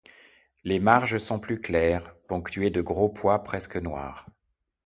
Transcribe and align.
Les 0.63 0.79
marges 0.79 1.19
sont 1.19 1.39
plus 1.39 1.61
claires, 1.61 2.15
ponctuées 2.27 2.71
de 2.71 2.81
gros 2.81 3.07
pois 3.09 3.43
presque 3.43 3.75
noirs. 3.77 4.25